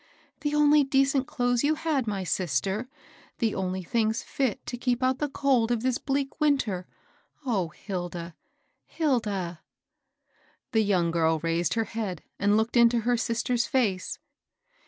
[0.41, 2.93] —the only decent clothes you had, my sister I—
[3.37, 6.87] the (mly things fit to keep out the cold of this bleak winter
[7.45, 8.33] I— O Hflda 1
[8.87, 9.61] Hilda!
[10.13, 14.17] *' The young girl raised her head and looked into her sister's &ce.